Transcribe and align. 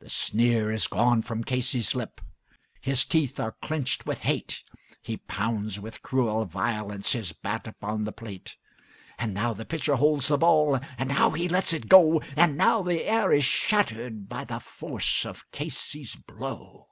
The 0.00 0.08
sneer 0.08 0.70
is 0.70 0.86
gone 0.86 1.20
from 1.20 1.44
Casey's 1.44 1.94
lip; 1.94 2.22
his 2.80 3.04
teeth 3.04 3.38
are 3.38 3.52
clenched 3.60 4.06
with 4.06 4.20
hate, 4.20 4.62
He 5.02 5.18
pounds 5.18 5.78
with 5.78 6.00
cruel 6.00 6.46
violence 6.46 7.12
his 7.12 7.32
bat 7.32 7.66
upon 7.66 8.04
the 8.04 8.10
plate; 8.12 8.56
And 9.18 9.34
now 9.34 9.52
the 9.52 9.66
pitcher 9.66 9.96
holds 9.96 10.28
the 10.28 10.38
ball, 10.38 10.80
and 10.96 11.10
now 11.10 11.32
he 11.32 11.50
lets 11.50 11.74
it 11.74 11.86
go, 11.86 12.20
And 12.34 12.56
now 12.56 12.82
the 12.82 13.04
air 13.04 13.30
is 13.30 13.44
shattered 13.44 14.26
by 14.26 14.44
the 14.44 14.58
force 14.58 15.26
of 15.26 15.44
Casey's 15.50 16.14
blow. 16.16 16.88